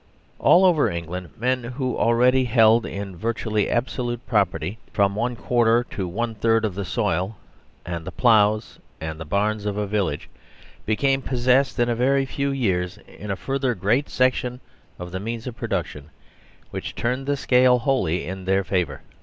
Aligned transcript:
All 0.39 0.65
over 0.65 0.89
England 0.89 1.29
men 1.37 1.63
who 1.63 1.95
already 1.95 2.45
held 2.45 2.87
in 2.87 3.15
virtually 3.15 3.69
absolute 3.69 4.25
property 4.25 4.79
from 4.91 5.13
one 5.13 5.35
quarter 5.35 5.85
to 5.91 6.07
one 6.07 6.33
third 6.33 6.65
of 6.65 6.73
the 6.73 6.85
soil 6.85 7.37
and 7.85 8.03
the 8.03 8.11
ploughs 8.11 8.79
and 8.99 9.19
the 9.19 9.25
barns 9.25 9.67
of 9.67 9.77
a 9.77 9.85
village, 9.85 10.27
became 10.87 11.21
possessed 11.21 11.77
in 11.77 11.87
a 11.87 11.93
very 11.95 12.25
few 12.25 12.49
years 12.49 12.97
of 13.19 13.29
a 13.29 13.35
further 13.35 13.75
great 13.75 14.09
section 14.09 14.59
of 14.97 15.11
the 15.11 15.19
means 15.19 15.45
of 15.45 15.55
production, 15.55 16.09
which 16.71 16.95
turned 16.95 17.27
the 17.27 17.37
scale 17.37 17.77
wholly 17.77 18.25
in 18.25 18.45
their 18.45 18.63
favour. 18.63 19.03